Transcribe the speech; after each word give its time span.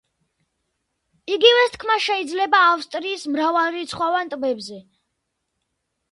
იგივეს 1.33 1.73
თქმა 1.75 1.97
შეიძლება 2.05 2.61
ავსტრიის 2.69 3.25
მრავალრიცხოვან 3.33 4.31
ტბებზე. 4.31 4.79